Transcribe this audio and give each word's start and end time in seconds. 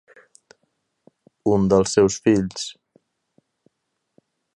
Un 1.57 1.67
dels 1.73 1.93
seus 1.97 2.17
fills. 2.29 2.65